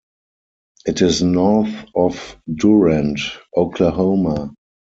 It 0.87 1.03
is 1.03 1.21
north 1.21 1.75
of 1.93 2.35
Durant, 2.51 3.19
Oklahoma. 3.55 4.51